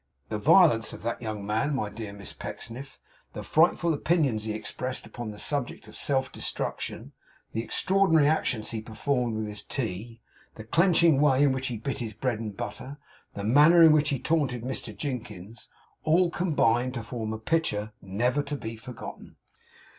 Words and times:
The 0.29 0.39
violence 0.39 0.93
of 0.93 1.03
that 1.03 1.21
young 1.21 1.45
man, 1.45 1.75
my 1.75 1.87
dear 1.91 2.11
Miss 2.11 2.33
Pecksniff; 2.33 2.97
the 3.33 3.43
frightful 3.43 3.93
opinions 3.93 4.45
he 4.45 4.51
expressed 4.53 5.05
upon 5.05 5.29
the 5.29 5.37
subject 5.37 5.87
of 5.87 5.95
self 5.95 6.31
destruction; 6.31 7.11
the 7.51 7.61
extraordinary 7.63 8.27
actions 8.27 8.71
he 8.71 8.81
performed 8.81 9.35
with 9.35 9.45
his 9.45 9.61
tea; 9.61 10.19
the 10.55 10.63
clenching 10.63 11.21
way 11.21 11.43
in 11.43 11.51
which 11.51 11.67
he 11.67 11.77
bit 11.77 11.99
his 11.99 12.13
bread 12.13 12.39
and 12.39 12.57
butter; 12.57 12.97
the 13.35 13.43
manner 13.43 13.83
in 13.83 13.91
which 13.91 14.09
he 14.09 14.17
taunted 14.17 14.63
Mr 14.63 14.91
Jinkins; 14.97 15.67
all 16.01 16.31
combined 16.31 16.95
to 16.95 17.03
form 17.03 17.31
a 17.31 17.37
picture 17.37 17.91
never 18.01 18.41
to 18.41 18.55
be 18.57 18.75
forgotten. 18.77 19.35